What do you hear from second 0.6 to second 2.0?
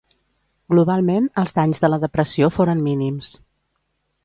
Globalment, els danys de